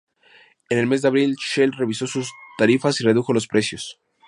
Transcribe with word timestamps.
En 0.71 0.79
el 0.79 0.87
mes 0.87 1.03
de 1.03 1.09
abril, 1.09 1.35
Shell 1.35 1.73
revisó 1.73 2.07
sus 2.07 2.31
tarifas 2.57 2.99
y 2.99 3.03
redujo 3.03 3.33
los 3.33 3.45
precios. 3.47 3.99